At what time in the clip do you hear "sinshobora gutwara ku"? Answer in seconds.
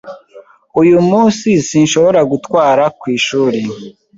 1.67-3.05